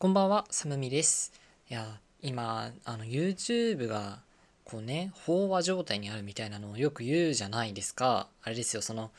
[0.00, 1.32] こんばんは、サムミです。
[1.68, 4.20] いや、今、あの、YouTube が、
[4.62, 8.28] こうね、飽和状態にあるみたいなのをよく言うじゃないですか。
[8.44, 9.10] あれですよ、その、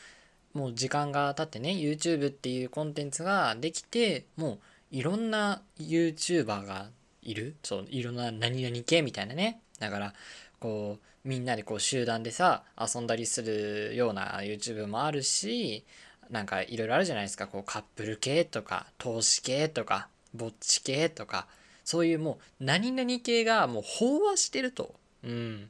[0.53, 4.59] もう時間が経ってね、YouTube っていうコンテンツができて、もう
[4.95, 6.87] いろんな YouTuber が
[7.23, 7.57] いる。
[7.61, 9.59] そう、いろんな何々系みたいなね。
[9.79, 10.13] だから、
[10.61, 15.83] こう、みんなでこう集団でさ、遊んだりするような YouTube もあるし、
[16.29, 17.47] なんかいろいろあるじゃないですか。
[17.47, 21.47] こうカップル系とか、投資系とか、ぼっち系とか、
[21.83, 24.93] そういうもう何々系がもう飽和してると。
[25.23, 25.69] うん。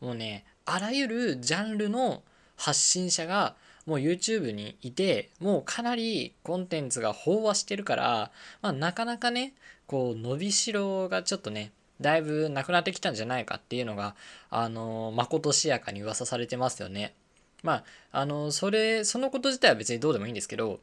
[0.00, 2.22] もうね、あらゆるジャンルの
[2.56, 3.54] 発信者が
[3.86, 8.30] もう YouTube にいて、もうかなりコンテンツが飽和してるから、
[8.60, 9.54] まあなかなかね、
[9.86, 14.14] こう伸びしろがちょっとね、だいぶなくなってきたんじゃないかっていうのが、
[14.50, 17.14] あの、まことしやかに噂されてますよね。
[17.62, 20.80] まあ、あの、それ、そのこと自体は別にどうでもいいんですけど、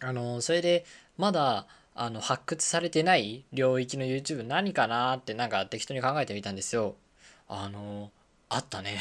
[0.00, 0.84] あの、それで、
[1.18, 6.96] まだ、あの、発掘されてない領域の YouTube 何かなってなんか適当に考えてみたんですよ。
[7.48, 8.10] あの、
[8.48, 8.98] あったね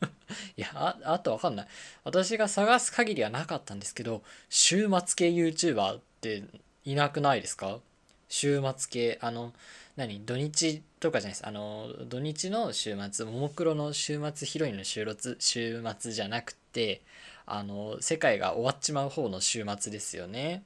[0.56, 1.68] いや、あ、あとわかんない。
[2.04, 6.44] 私が探す限りはなかったんですけど、週末系 YouTuber って
[6.84, 7.80] いなくないですか？
[8.28, 9.52] 週末系、あの、
[9.96, 10.24] 何？
[10.24, 11.46] 土日とかじゃないです。
[11.46, 17.02] あの、土日の週末、ももクロの週末ヒロインの週末、週末じゃなくて、
[17.46, 20.62] あの、世界が終わっちまう方の週末ですよね。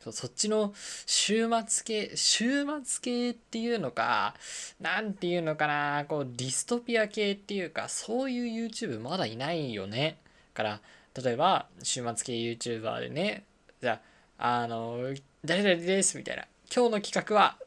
[0.00, 0.72] そうそっちの
[1.04, 4.34] 週末系、週末系っていうのか、
[4.80, 10.16] なんていうのかな、こう、ディストピア系っていうか、そういう YouTube まだいないよね。
[10.54, 10.80] から、
[11.22, 13.44] 例えば、週末系 YouTuber でね、
[13.82, 14.00] じゃ
[14.38, 16.44] あ、あの、誰々ですみたいな。
[16.74, 17.58] 今日の企画は、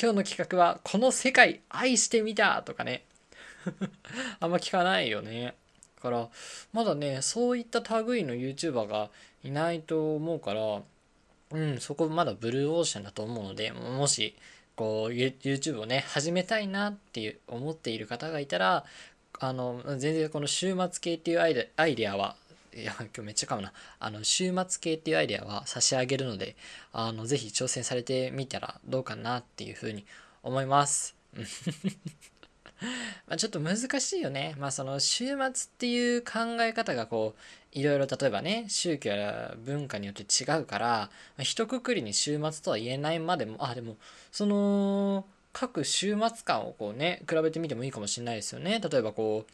[0.00, 3.04] 今日の企画は、この世界愛してみたとかね。
[4.40, 5.54] あんま聞かないよね。
[6.00, 6.28] から、
[6.72, 9.10] まだね、そういった類の YouTuber が
[9.44, 10.82] いないと思うから、
[11.52, 14.36] うん、そこまだブルーオーシャンだと思うので、もし、
[14.76, 18.84] こう、YouTube をね、始めたいなっていう思っている方がいたら、
[19.40, 22.36] あの、全然この週末系っていうアイデアイデアは、
[22.74, 23.72] いや、今日めっちゃ噛むな。
[23.98, 26.56] あの、週末系っていうアイデアは差し上げるので、
[26.92, 30.04] あの、ぜひ挑戦されてみたらどうかなっていうふうに
[30.42, 31.16] 思います。
[33.28, 34.54] まちょっと難しいよね。
[34.58, 37.40] まあその週末っていう考え方がこう、
[37.72, 41.10] いろいろ例えばね、宗教や文化によって違うから、ま
[41.40, 43.96] あ、一括りに週末とは言えないまでも、あ、でも、
[44.32, 48.80] その、各週末感をこうね、比べてみてもいいかもしれないですよね。
[48.80, 49.52] 例えばこう、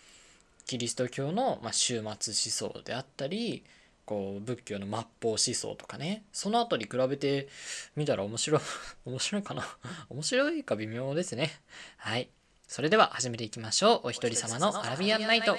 [0.66, 3.64] キリスト教の、まあ、終末思想であったり、
[4.06, 7.48] こう仏教の末法思想とかねそのあたり比べて
[7.96, 8.60] みたら面白い
[9.04, 9.66] 面白いかな
[10.08, 11.50] 面白いか微妙ですね
[11.98, 12.30] はい
[12.66, 14.08] それでは始めていきましょう。
[14.08, 15.56] お一人様のアラビアンナイト。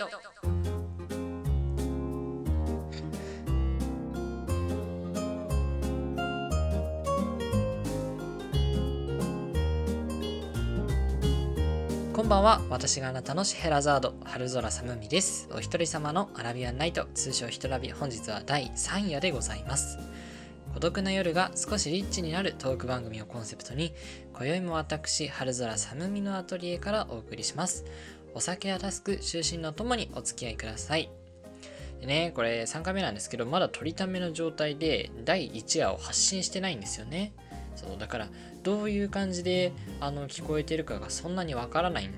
[12.13, 12.61] こんばんは。
[12.69, 15.47] 私があなたのシヘラザード春空サムミです。
[15.53, 19.97] お一人様のアラビアンナイト通称ひとラビ本日は第3夜でございます。
[20.77, 23.95] 孤独な夜が少しリッチになるトーク番組をコンセプトに
[24.31, 27.83] 今宵も私春空サムミのアトリエからお送りします。
[28.35, 31.09] お酒やタスク就寝のともにお付き合いください。
[31.99, 37.33] でねこれ3回目なんですけどまだ取りための状態で第1夜を発信してないんですよね。
[37.75, 38.27] そうだから
[38.61, 42.09] どういう感じであの聞こえてるかがそんなにわからない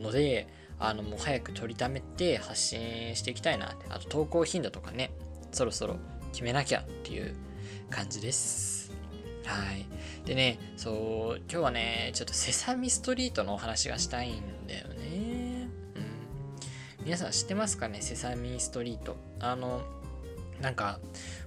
[0.00, 3.84] のであのもう早く取りためて発信していきたいなって。
[3.90, 5.10] あと投稿頻度とかね
[5.52, 5.96] そろそろ
[6.32, 7.34] 決めなきゃっていう
[7.90, 8.92] 感じです。
[9.44, 9.86] はい。
[10.24, 15.68] でね、そう、今日はね、ちょっとセサミストリートのお話がしたいんだよね。
[15.96, 17.04] うん。
[17.04, 19.16] 皆さん知ってますかね、セサミストリート。
[19.40, 19.82] あの、
[20.60, 21.00] なんか、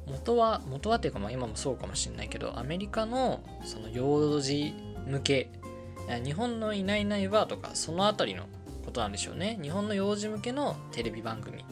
[0.08, 4.74] 元は、元はっていうか、まあ今もそうかもしれないけど、アメリカのその幼児
[5.08, 5.50] 向け、
[6.24, 8.46] 日本のいないいないばとか、そのあたりの
[8.86, 9.58] ことなんでしょうね。
[9.62, 11.64] 日本の幼児向けのテレビ番組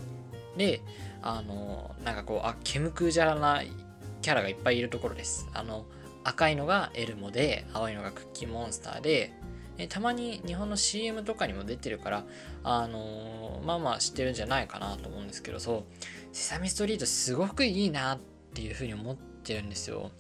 [0.56, 0.82] で、
[1.22, 3.72] あの、なんかこう、あ、ケムクじゃらない
[4.22, 5.48] キャラがいっぱいいるところです。
[5.54, 5.86] あの、
[6.24, 9.34] 赤いのがエルモで、青いのがクッキーモンスターで、
[9.78, 12.26] えたまに日本の CM とかにも出てるから、
[12.64, 15.84] あのー、まあまあ知ってるんじゃないかなと思うんですけど、そう、
[16.32, 18.20] セサミストリートすごくいいなっ
[18.54, 20.12] ていうふうに思ってるんですよ。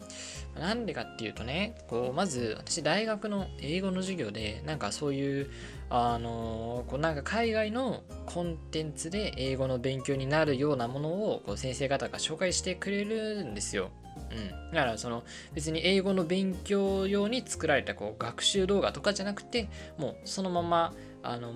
[0.55, 5.49] なんでかっていうとね、こう、まず私大学の英語の授業で、なんかそういう、
[5.93, 13.91] あのこうなんか海外のコンテンツで英語の勉強になるようなものをこう先生方が紹介してくれるんですよ。
[14.31, 15.23] うん、だからその
[15.53, 19.67] 別に英語の勉強用に作られたこう学習動画とかじゃなくて
[19.97, 20.93] もうそのまま
[21.23, 21.53] あの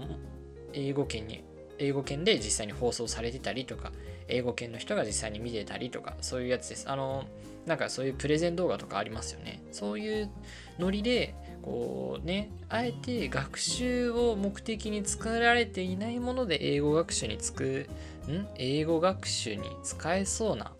[0.73, 1.41] 英語圏に
[1.79, 3.93] 英語圏で実際に放送されてたりとか
[4.27, 6.89] 英語圏の人が実際に見てたりとかそういうやつです。
[6.89, 7.23] あの
[7.65, 10.29] なんかそういうプレゼン動画とかありますよねそういう
[10.77, 17.87] ノリでこうねあえて学習を目的に作られていないもので英語学習につく
[18.27, 18.47] ん？
[18.55, 20.73] 英語学習に使えそうな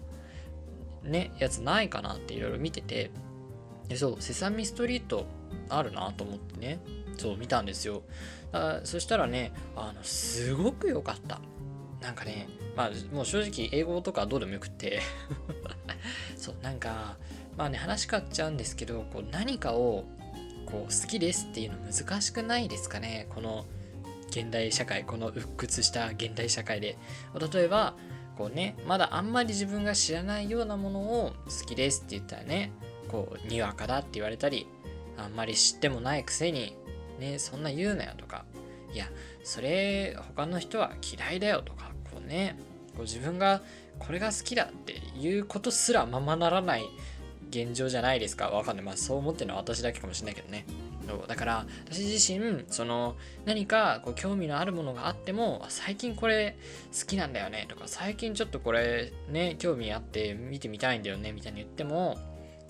[1.04, 3.12] ねやつないかなっていろいろ見てて。
[3.88, 5.28] でそうセサミストリート
[5.70, 6.80] あるなと思ってね。
[7.18, 8.02] そう見たんですよ。
[8.52, 11.40] あそしたらねあのすごく良かった。
[12.02, 15.02] なんかねまあもう正直英語とかどうでもよくて。
[16.36, 17.18] そうなんか
[17.58, 20.06] まあね話変わっちゃうんですけどこう何かを
[20.66, 23.28] こう好きですっていうの難しくないですかね？
[23.30, 23.66] この
[24.30, 26.98] 現代社会この鬱屈した現代社会で。
[27.54, 27.96] 例えば
[28.38, 32.72] こうねまだあんまり自分が知らないようなものを好きですって言ったらね
[33.08, 34.68] こうにわかだって言われたり
[35.18, 36.76] あんまり知ってもないくせに
[37.20, 38.46] ねそんな言うなよとか。
[38.94, 39.08] いや
[39.44, 42.58] それ他の人は嫌いだよとかこうね
[42.94, 43.62] こう自分が
[44.00, 46.86] これが好きだっていうことすらままならない
[47.50, 48.50] 現状じゃないですか。
[48.50, 48.86] わかんない。
[48.86, 50.66] まあそう思ってるのは私だけかもしれないけどね。
[51.28, 53.16] だから私自身その
[53.46, 56.58] 何かこう興味のあるものがあっても最近これ
[57.00, 57.66] 好きなんだよね。
[57.70, 61.32] とか最近ちょっとこれね興味あって見てみたいんだよね。
[61.32, 62.18] みたいに言っても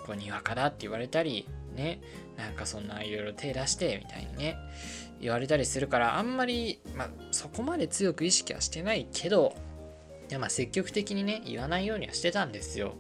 [0.06, 2.00] こうにわかだって言われたりね
[2.38, 4.58] なんかそんないろいろ手出してみたいにね
[5.20, 9.56] 言われたりするからあんまり、まあ、そこまで強く意識はしてないけど
[10.28, 12.96] でまあ積極的にね言わないようにはしてたんですよ。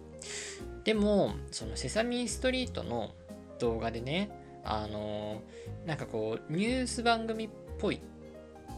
[0.85, 3.13] でもそのセサミストリートの
[3.59, 4.29] 動画でね
[4.63, 5.41] あの
[5.85, 7.49] なんかこうニュース番組っ
[7.79, 7.99] ぽい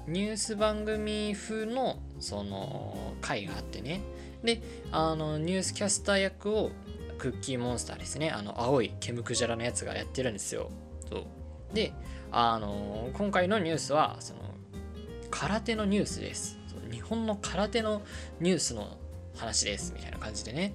[0.08, 4.02] ニュース番組風のその回があってね。
[4.42, 4.62] で
[4.92, 6.72] あのニュースキャスター役を
[7.18, 8.32] クッキーモンスターですね。
[8.32, 10.70] あの青いケムクジャラのやつがやってるんですよ。
[11.10, 11.26] そう。
[11.74, 11.92] で
[12.32, 14.40] あの今回のニュースはその
[15.30, 16.58] 空手のニュースです。
[16.90, 18.02] 日本の空手の
[18.40, 18.98] ニュースの
[19.36, 19.94] 話です。
[19.94, 20.74] みたいな感じでね。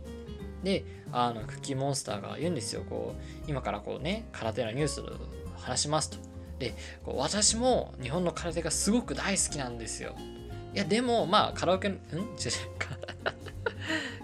[0.63, 2.83] であのクッキーモンスターが言うんですよ。
[2.89, 5.11] こう今からこうね空手のニュースを
[5.59, 6.19] 話しますと。
[6.59, 6.75] で
[7.05, 10.15] こう私も日本の空手がすごく大好きなんですよ。
[10.75, 11.93] いやでもまあカラオケん？
[11.93, 12.01] 違う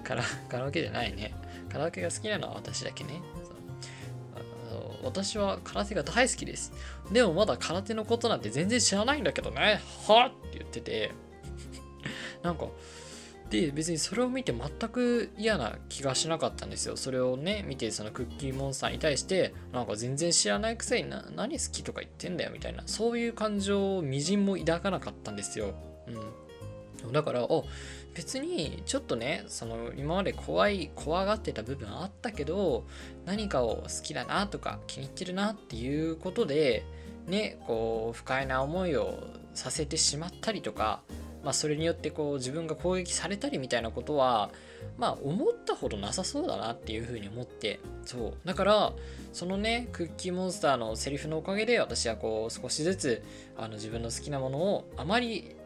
[0.04, 1.34] カラカラオケじゃないね。
[1.70, 3.20] カラオケが好きなのは私だけね。
[5.02, 6.72] 私は空手が大好きです。
[7.12, 9.80] でもまだ空手のことなんて全然知らないんだけどね。
[10.06, 11.12] はって言ってて、
[12.42, 12.66] なんか、
[13.50, 16.96] で、別にそれを見て全く嫌な気がしなかったんですよ。
[16.96, 25.74] それをね、見て、そのクッキーモンスターに対して、なんか全然知らないくせにな何好きとか言ってんだよみたいな、そういう感情をみじんも抱かなかったんですよ。
[27.04, 27.12] うん。
[27.12, 27.46] だから、あ、
[28.18, 32.84] 別にちょっとねその今まで怖い怖がってた部分あったけど
[33.26, 36.84] 何かを好きだなとか気に入ってるなっていうことで
[37.28, 39.22] ねこう不快な思いを
[39.54, 41.02] させてしまったりとか、
[41.48, 44.50] まあ、それによってこう自分が攻撃されたりみたいなことは
[44.98, 48.34] まあ思ったほどなさそうだなっていうふうに思ってそう。
[48.44, 48.92] だから
[49.32, 53.22] そのねクッキーモンスターのセリフのおかげで私はこう少しずつ
[53.56, 55.56] あの自分の好きなものをあまり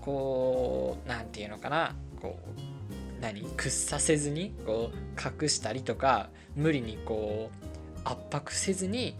[0.00, 9.16] こう何て言うのかなこう何屈させずにこう隠したりとか無理にこう圧迫せずに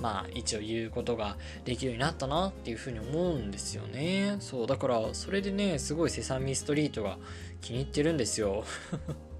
[0.00, 4.36] まあ一応言うことができるようになったなっていうふうに思うんですよね。
[4.40, 7.18] そうだからそれでねすごいセサミストリートが
[7.60, 8.64] 気に入ってるんですよ。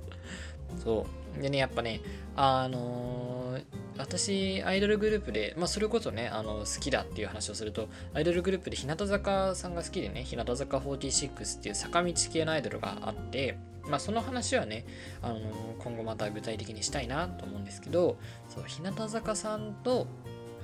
[0.82, 1.26] そう。
[1.42, 2.00] でねやっぱね
[2.34, 3.64] あのー、
[3.98, 13.58] 私アイドルグループで、まあ、それこそねあの好きだっていう話をするとアイドルグループで日向坂さんが好きでね日向坂46っていう坂道系のアイドルがあって
[13.88, 14.84] まあその話はね、
[15.22, 15.42] あのー、
[15.78, 20.06] 今後また具体的にしたいなと思うんですけどそう日向坂さんと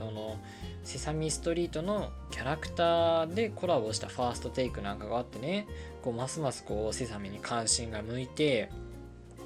[0.02, 0.36] その
[0.82, 5.66] セサミストリートのキャラクターでコラボしたファーストテイクなんかがあってね
[6.02, 8.68] こうますますこうセサミに関心が向いて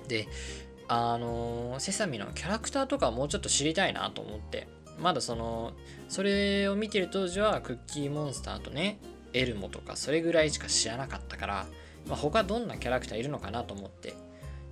[0.09, 0.27] で
[0.89, 4.67] あのセサミのキャラクターとかもうちょっと知りたいなと思って
[4.99, 5.73] まだその
[6.09, 8.99] それを見てる当時はクッキーモンスターとね
[9.35, 11.67] エルモとかそれぐらいしか知らなかったから、
[12.09, 14.15] まあ、他どんなキャラクターいるのかなと思って。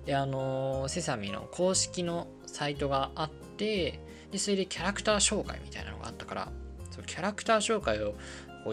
[0.05, 3.99] であのセサミの公式のサイトがあって
[4.31, 6.51] でそれでキャラクター紹介みたいなのがあったから
[6.91, 8.15] そのキャラクター紹介を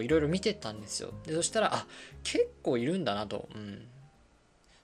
[0.01, 1.13] いろいろ見てたんですよ。
[1.25, 1.85] でそしたらあ
[2.23, 3.85] 結構いるんだなと、うん、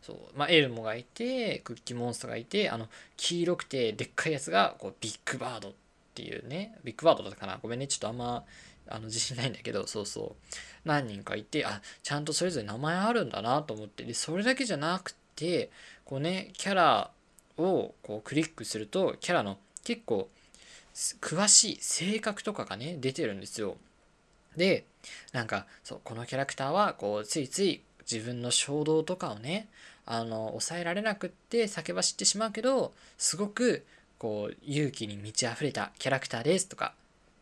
[0.01, 5.71] そうまあ、エルモがいてクッキーモンスターがいてあの黄色くてでっかいやつがこうビッグバードっ
[6.13, 7.59] ていうねビッグバードだったかな。
[7.61, 7.88] ごめんね。
[7.88, 8.43] ちょっとあんま
[8.88, 10.51] あの自信ないんだけどそうそう。
[10.85, 14.03] 何人かいてあちゃんとそれぞれ名前あるんだなと思って。
[14.03, 15.71] でそれだけじゃなくて
[16.05, 17.11] こうねキャラ
[17.57, 20.29] をこうクリックするとキャラの結構
[20.93, 23.77] 詳しい性格とかがね出てるんですよ。
[24.58, 24.86] で
[25.31, 27.81] なんかそうこのキャラクターはこうついつい
[28.12, 29.67] 自分の衝動とかをね
[30.05, 33.86] あの抑えられなくって叫ばしってしまうけどすごく
[34.17, 36.93] こう勇気に満ち溢れたキャラクターですとか。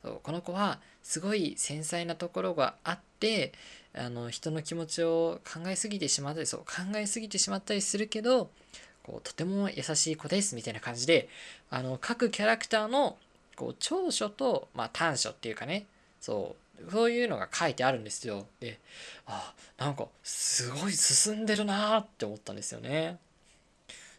[0.04, 3.54] そうこの子はすごい繊細なところがあって
[3.96, 8.50] あの人の気持ちを考えすぎてしまったりそう考えすぎてしまったりするけど
[9.04, 11.30] こうとても優しい子ですみたいな感じで
[11.70, 13.18] あの各キャラクターの
[13.58, 15.88] こう長所と、まあ、短所っていうかね
[16.22, 16.56] そ
[16.88, 18.46] うそういうのが書いてあるんですよ。
[18.60, 18.80] で
[19.26, 23.18] あなんかすごい進んでるなーって思ったんですよね。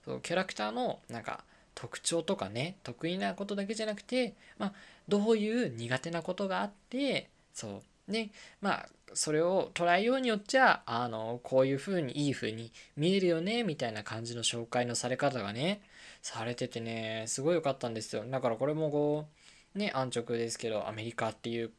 [0.05, 1.45] そうキャラクターのなんか
[1.77, 4.73] 特徴とかね得意なことだけじゃなくて、まあ、
[5.07, 8.31] どういう苦手なことがあってそうね
[8.61, 15.81] まあそれを捉えようによっちゃあのこういう風にいい風に見えるよねみたいな感じの紹介のされ方がね
[16.23, 19.27] されててねすごい良かったんですよだからこれもこ
[19.75, 21.71] うね安直ですけどアメリカっていう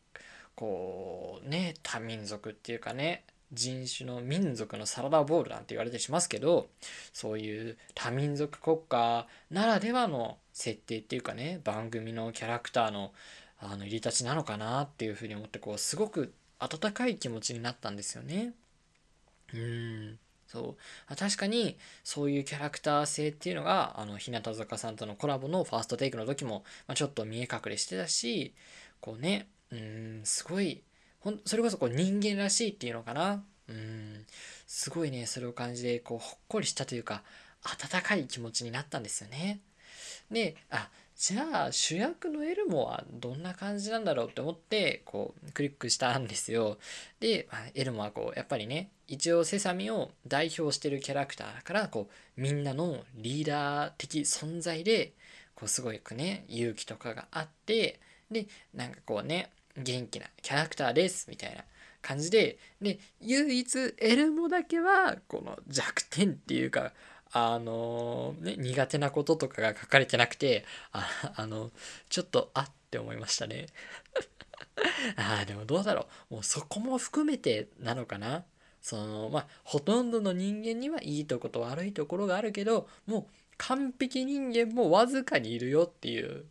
[0.55, 6.67] こうね多民族っていうかね人種の民族のサラダボールなんて言われたりしますけど
[7.13, 13.12] そういう多民族国家ならではの設定っていうかね番組のキャラクターの
[13.62, 18.53] あの入り立ちなのかなっていうふうに思ってこうすごく温かい気持ちになったんですよね。
[19.53, 20.19] うん
[20.51, 20.75] そ
[21.12, 28.56] う確かにそういうキャラクター性っていうのがあの日向坂さんとのコラボのファーストテイクの時も、まあ、ちょっと見え隠れしてたし
[29.00, 30.82] こうねうんすごい
[31.20, 34.25] ほんそれこそこう人間らしいっていうのかなうん
[34.65, 37.22] すごいねそれを感じでこうほっこりしたというか
[37.63, 39.60] 温かい気持ちになったんですよね。
[40.32, 46.77] であじゃあ主役のエルモはどんな感じなんだろうって思ってこうクリックしたんですよ。
[47.19, 52.07] で、エルモはこうやっぱりね一応セサミを代表してるキャラクターだからこ
[52.38, 55.11] うみんなのリーダー的存在で
[55.55, 57.99] こうすごくね勇気とかがあって
[58.31, 61.65] でなんかこうね元気なキャラクターですみたいな
[62.01, 66.93] 感じでで唯一エルモだけはこの弱点っていうか
[67.31, 71.71] あのね苦手なこととかが書かれてなくてああの
[72.09, 73.67] ちょっとあって思いましたね。
[75.17, 76.36] ああでもどうだろう。
[76.36, 78.45] もうそこも含めてなのかな。
[78.81, 83.25] そのまあほとんどの人間にはいいとこと悪いところがあるけどもう
[83.57, 86.45] 完璧人間もわずかにいるよっていう。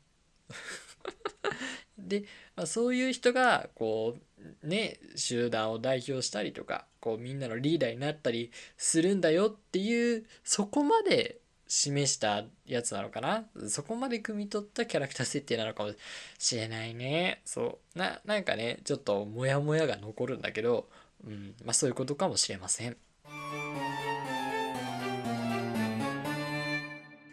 [1.98, 4.20] で、まあ、そういう人がこう
[4.62, 13.44] ね集団を代表したりとかこうみんなのリーダーになったりするんだよっていうそこまで示したやつなのかな？
[13.68, 15.92] そこまで汲み取ったキャラクター設定なのかも
[16.38, 17.42] しれないね。
[17.44, 17.98] そう。
[17.98, 20.88] ななんかねちょっとモヤモヤが残るんだけど、
[21.26, 21.54] うん。
[21.64, 22.96] まあ、そういうことかもしれません。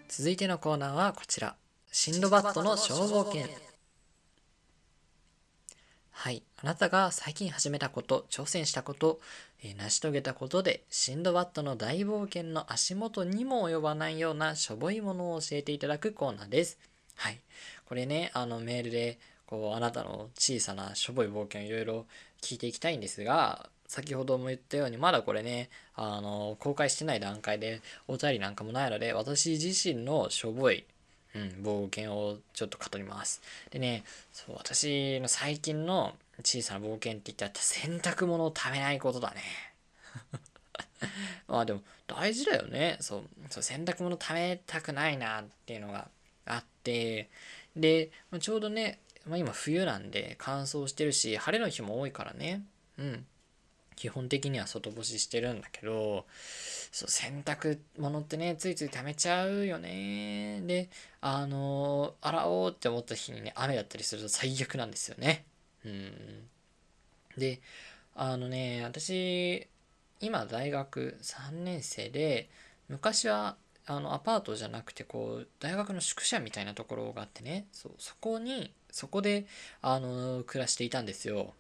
[0.09, 1.55] 続いてのコーナーはこちら。
[1.91, 3.47] シンドバッドの消防犬。
[6.17, 6.41] はい。
[6.63, 9.19] あなたが最近始めたこと、挑戦したこと、
[9.61, 16.79] えー、成し遂げたことで、シンドバッドの大冒険の足元にも及ばないようなしょぼいものを教えていただくコーナーです。
[17.15, 17.39] はい。
[17.85, 22.05] これね、あのメールで、こう、あなたの小さなしょぼい冒険をいろいろ
[22.41, 30.85] 聞いていきたいんですが、先ほども言ったように、まだこれね、あの、公開してない段階でお便りなんかもないので、私自身のしょぼい
[31.35, 33.41] うん、冒険をちょっと語ります。
[33.69, 36.13] でね、そう、私の最近の
[36.43, 39.41] 小さな冒険って言ったら洗濯物を食べないことだね。
[41.47, 42.97] まあでも大事だよね。
[43.01, 46.09] そう、そう洗濯物食べたくないなっていうのが
[46.45, 47.29] あって、
[47.75, 52.63] でま、ちょうどね、まあ、今冬なんで乾燥してるし、晴れの日も多いからね。
[52.97, 53.25] うん。
[53.95, 56.25] 基本的には外干ししてるんだけど、
[56.91, 60.61] そう洗濯物ってねついつい溜めちゃうよね。
[60.65, 60.89] で
[61.21, 65.45] あの洗おうって思った日にね雨だったりすると最悪なんですよね。
[65.85, 66.47] うん。
[67.37, 67.61] で
[68.15, 69.67] あのね私
[70.21, 72.49] 今大学3年生で
[72.87, 77.67] 昔はあのアパートじゃなくてこう大学の宿舎みたいなところがあってね。
[77.71, 79.45] そうそこにそこで
[79.81, 81.53] あの暮らしていたんですよ。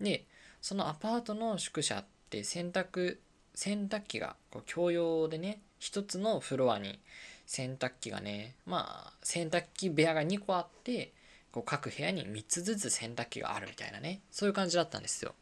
[0.00, 0.24] で
[0.60, 3.18] そのアパートの宿舎って洗濯
[3.54, 6.98] 洗濯機がこう共用でね1つのフロアに
[7.46, 11.12] 洗濯機がねまあ洗濯機部屋が2個あって
[11.52, 15.34] こう各部屋に3つずつ洗濯機があるみたいなねそういう感じだったんですよ。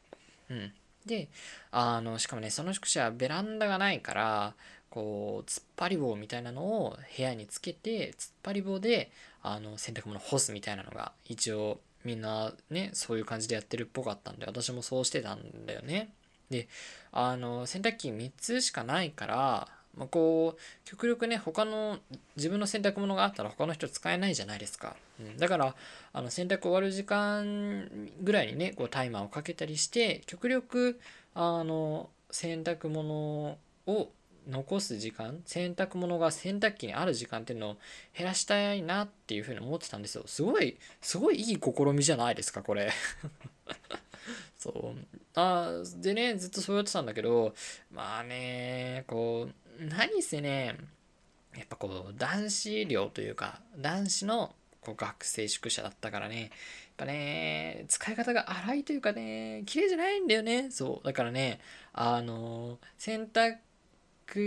[0.51, 0.73] うん、
[1.05, 1.29] で
[1.71, 4.55] あのしかもねその宿舎はベランダがないから
[4.91, 9.11] こう突っ張り棒みたいなのを部屋につけて突っ張り棒で
[9.43, 16.11] あの洗濯物干すみたいなのが一応みんなねそういう感じでやってるっぽかったんで私もそうしてたんだよね。
[16.51, 16.69] で
[17.13, 21.99] あの洗濯機3つしかないから、まあ、こう極力ね他の
[22.37, 25.75] 自分の洗濯物があったら他の人使えないじゃないですか、うん、だから
[26.13, 30.99] あの洗濯終わる時間ぐらいにねこうタイマーをかけたりして極力
[31.35, 34.09] あの洗濯物を
[34.49, 37.77] 残す時間洗濯物が洗濯機にある時間っていうのを
[38.17, 40.25] 減らしたいなっていうふうに思ってたんですよ。
[40.27, 42.91] すごいすごいいい試みじゃないですかこれ。
[44.59, 45.17] そう。
[45.35, 47.55] あでねずっとそうやってたんだけど
[47.93, 50.77] まあねこう何せね
[51.57, 56.51] やっぱこう男子寮というか男子のこう学生宿舎だったからねやっ
[56.97, 60.71] ぱね使い方が荒いというかね綺麗じゃないんだよね。
[60.71, 61.07] そう。
[61.07, 61.61] だからね
[61.93, 63.59] あの洗濯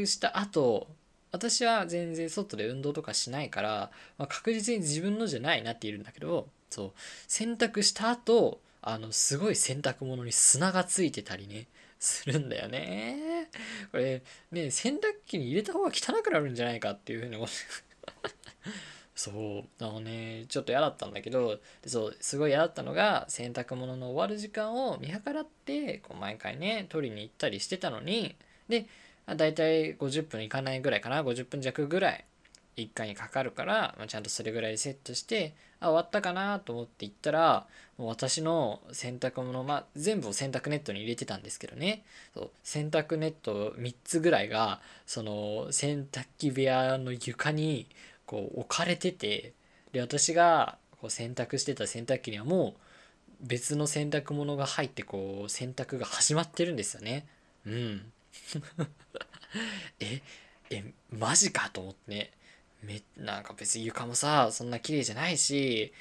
[0.06, 0.88] した後
[1.32, 6.92] 私は全然外で運動とかしないから、まあ、確実に自分のじゃないなって言うんだけどそう
[7.28, 11.68] 洗濯した後あのすごい洗濯物に砂がついてたりね
[12.00, 13.48] するんだよね。
[13.92, 17.54] これね洗濯機に入れた方が汚くなるんじゃないかっていうふうに思って
[19.14, 19.32] そ
[19.80, 28.36] うあのねちょっと嫌だったんだけどそうすごい嫌だったのが洗濯物の終わる時間を見計らってこう毎回ね取りに行ったりしてたのに
[28.68, 28.88] で
[29.28, 31.24] だいたい50分いかないぐらいかな。
[31.24, 32.26] 50分弱ぐらい
[32.78, 37.66] 1回にかかるから、まあ、ちゃんとそれぐらいセットしてあ終わったかなと思って行ったら
[37.98, 42.04] もう私の洗濯物、まあ、全部を洗濯ネットに入れてたんですけどね。
[42.34, 47.88] そう洗濯ネット3つぐらいがその洗濯機部屋の床に
[48.26, 49.54] こう置かれてて
[49.92, 52.76] で私がこう洗濯してた洗濯機にはも
[53.44, 57.26] う別の洗濯物が入ってこう洗濯が始まってるんですよね。
[57.66, 58.12] うん。
[60.00, 60.22] え
[60.70, 61.70] えマジか？
[61.70, 62.12] と思って。
[62.12, 62.32] ね
[62.84, 65.94] めなんか別に床もさそんな綺麗じゃないし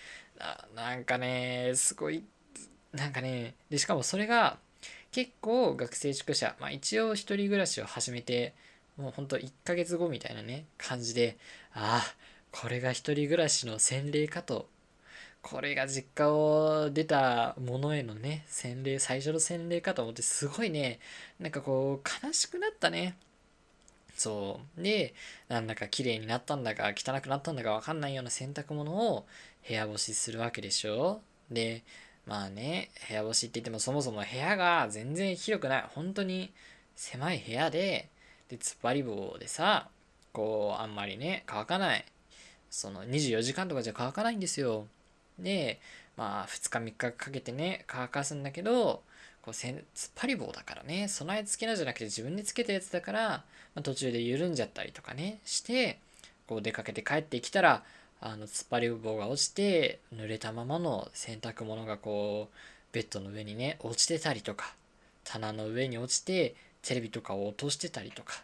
[0.75, 2.25] なんかねすごい
[2.93, 4.59] なんかねでしかもそれが
[5.13, 8.55] 結構学生宿舎まあ一応一人暮らしを始めて
[8.97, 11.37] もうほんと1ヶ月後みたいなね感じで
[11.75, 12.15] ああ
[12.51, 14.69] これが一人暮らしの洗礼かと
[15.43, 21.01] これが実家を出たものへのね洗礼最初の洗礼かと思ってすごいね
[21.39, 23.17] なんかこう悲しくなったね
[24.21, 24.83] そう。
[24.83, 25.15] で、
[25.49, 29.27] なんだか綺麗になったんだか汚くなったんだかわかんないような洗濯物を
[29.67, 31.83] 部屋干しするわけでしょで、
[32.27, 35.85] まあね、部屋干しって言ってもそもそも部屋が全然広くない。
[35.95, 36.53] 本当に
[36.97, 38.11] 狭い部屋で、
[38.49, 39.89] で、突っ張り棒でさ、
[40.35, 42.05] こう、あんまりね、乾かない。
[42.69, 44.87] その24時間とかじゃ乾かないんですよ。
[45.43, 45.81] で、
[46.17, 49.03] まあ2日3日かけてね、乾かすんだけど、
[49.43, 49.77] こう突っ
[50.17, 53.45] 張り棒だからね備え付けのじゃなくて自分でつけたやつだから、ま
[53.77, 55.99] あ、途中で緩んじゃったりとかねして
[56.47, 57.83] こう出かけて帰ってきたら
[58.21, 62.57] あの突っ張り棒が落ちて濡れたままの洗濯物がこう
[62.93, 64.75] ベッドの上にね落ちてたりとか
[65.25, 68.43] 棚の上に落ちてテレビとかを落としてたりとか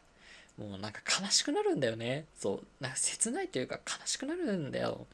[0.58, 2.24] もうなんか悲しくなるんだよね。
[2.38, 5.06] そうなんか切ないというか悲しくなるんだよ。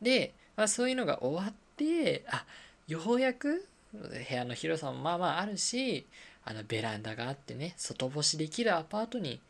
[0.00, 2.44] で、まあ、そういうのが終わってあ
[2.86, 6.06] ようやく部屋の広さもまあまああるし
[6.44, 9.40] あのベランダがあってね外干しできるアパートに引っ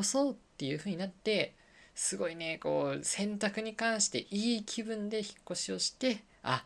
[0.00, 1.54] 越そうっていう風になって
[1.94, 6.64] すごいねこう洗濯に関していい気分で引っ越しをしてあ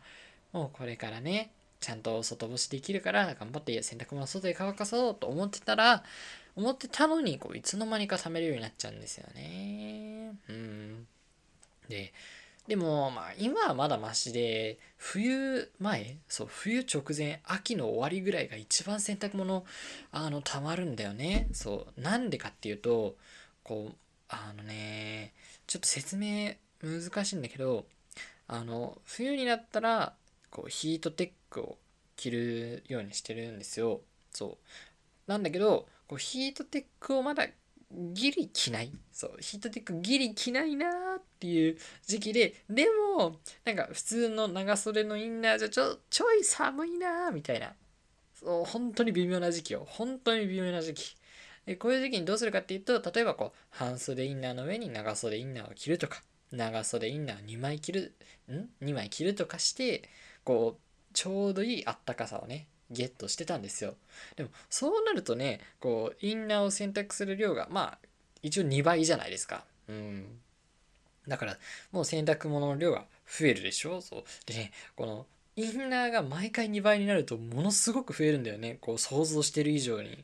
[0.53, 6.03] もうこれからねちゃんと外干しできるから頑張って洗濯物外で乾かそうと思ってたら
[6.55, 10.33] 思ってたのにこういつの間にか貯めるようになっちゃうんですよね。
[10.49, 11.07] うん。
[11.87, 12.13] で
[12.67, 19.65] でも、まあ、今はまだマシで、冬前、そう、冬直前、秋の終わりぐらいが一番洗濯物、
[20.11, 21.47] あの、溜まるんだよね。
[21.53, 22.01] そう。
[22.01, 23.15] なんでかっていうと、
[23.63, 23.95] こう、
[24.27, 25.33] あのね、
[25.65, 27.85] ちょっと説明難しいんだけど、
[28.47, 30.13] あの、冬になったら、
[30.49, 31.77] こう、ヒートテックを
[32.17, 34.01] 着るようにしてるんですよ。
[34.31, 34.57] そ
[35.27, 35.31] う。
[35.31, 37.47] なんだけど、こうヒートテックをまだ
[37.91, 38.91] ギリ着ない？
[39.11, 42.85] そうヒートテックギリ着ないなーっていう時期でで
[43.17, 47.73] もなんか普通の長袖のインナーじゃちょちょい寒いなーみたいな。
[48.35, 49.85] そう本当に微妙な時期よ。
[49.89, 51.15] 本当に微妙な時期。
[51.65, 56.21] でこういう時期にどうするかっていうと例えばこう半袖インナーの上に長袖インナーを着るとか
[56.51, 58.13] 長袖インナーを2枚着る
[58.49, 60.09] ん？2枚着るとかして
[60.43, 63.95] こうちょうどいいあったかさをねゲットしてたんですよ。
[64.35, 67.97] でもそうなるとねこうインナーを選択する量がまあ
[68.41, 69.65] 一応2倍じゃないですか。
[69.87, 70.39] うん。
[71.27, 71.57] だから
[71.91, 74.01] もう洗濯物の量が増えるでしょ？
[74.01, 74.23] そう。
[74.45, 78.77] でねこのインナーが毎回2倍になるとものすごく増えるんだよね。
[78.79, 80.23] こう想像してる以上に。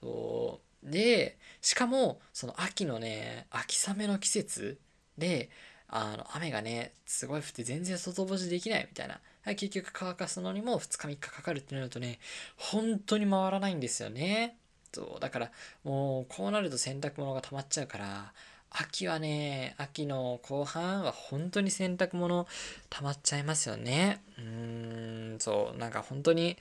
[0.00, 4.78] そうでしかもその秋のね秋雨の季節
[5.18, 5.50] で
[5.88, 12.18] あの雨がねすごい降って全然外干しできないみたいな結局乾かすのにも2日3日かかるってなるとね、
[12.56, 14.56] 本当に回らないんですよね。
[14.92, 15.50] そう、だから
[15.84, 18.32] もうこうなると洗濯物が溜まっちゃうから、
[18.70, 22.46] 秋はね、秋の後半は本当に洗濯物
[22.90, 24.22] 溜まっちゃいますよね。
[24.38, 26.56] うーん、そう、なんか本当に、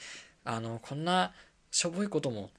[0.45, 1.33] あの、こんな
[1.71, 2.49] しょぼいことも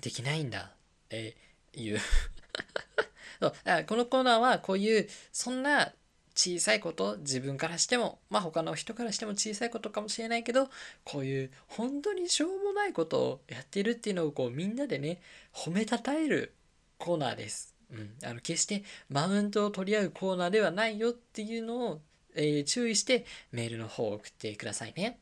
[0.00, 0.70] できないんだ。
[1.10, 1.34] え、
[1.74, 1.98] いう
[3.40, 3.52] そう
[3.86, 5.92] このコーナーはこういうそんな
[6.36, 10.68] 小さいこと自分からしてもまあ他の人からしても小さいことかもしれないけど
[11.02, 15.20] こういう本当にしょうもないことをやってるっていうのをこうみんなでね
[15.52, 16.54] 褒めたたえる
[16.98, 17.74] コーナーです。
[17.90, 22.00] うん、あの決してマウントを取り合うコーナーではないよっていうのを、
[22.34, 25.18] えー、注意してメールの方を送ってくださいね。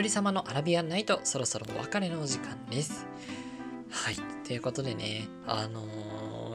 [0.00, 3.06] 人様のアラビアンナイト、そろそろお別れのお時間です。
[3.90, 4.16] はい。
[4.46, 5.82] ということでね、あの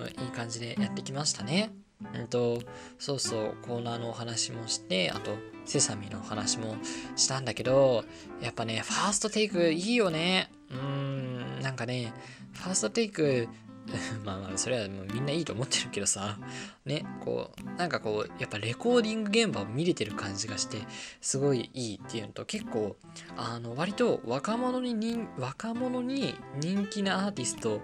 [0.02, 1.74] ー、いい感じでやってきましたね。
[2.14, 2.62] うんと、
[3.00, 6.76] そうそう、コーナーのお話もして、あと、セサミのお話も
[7.16, 8.06] したんだけど、
[8.42, 10.50] やっぱね、ファーストテイクいいよね。
[10.72, 12.14] うーん、なんかね、
[12.54, 13.48] ファーストテイク、
[14.26, 16.38] まあまあ、それはもうみんないいと思ってるけどさ、
[16.86, 20.80] ね、こう、なんかこう、やっぱレコーディング現場を見れてる感じがして、
[21.22, 22.98] すごいいいっていうのと、結構、
[23.38, 27.82] あの、割と若者に人、若者に人気なアーティスト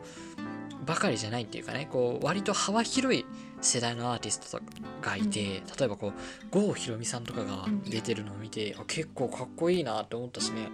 [0.86, 3.26] ばかりじゃないっていうかね、こう、割と幅広い
[3.62, 4.60] 世代のアーティスト
[5.02, 10.70] がいて、例えばこう、郷ひろみさんとかが出てるのを見て、あ結構かっこいいなって思ったしね、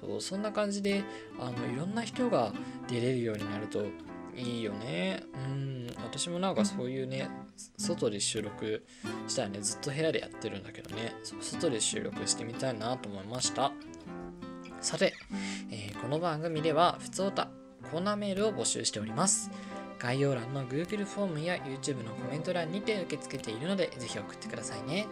[0.00, 1.04] そう、そんな感じで、
[1.38, 2.52] あの、いろんな人が
[2.88, 3.84] 出れるようになると、
[4.36, 5.22] いいよね。
[5.34, 7.28] うん、私もなんかそういうね、
[7.76, 8.84] 外で収録
[9.28, 13.72] したらね、ずっと部屋でやってるんだけどね、外で収録してみたいなと思いました。
[14.80, 15.14] さて、
[15.70, 17.48] えーこの番組では、ふつおた、
[17.90, 19.50] コーナーメールを募集しております。
[19.98, 25.06] 概要欄の Google フォームや YouTube のコメント欄にて受け付けているので、ぜひ送ってくださいね。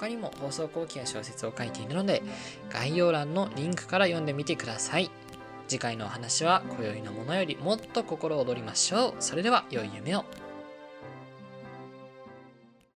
[0.00, 2.22] 他にも放送後期や小説を書いているので、
[2.70, 5.10] 概要欄のリンクから読んでみてください。
[5.68, 9.14] 次回のお話は今宵のものよりもっと心躍りましょう。
[9.20, 10.24] それでは良い夢を。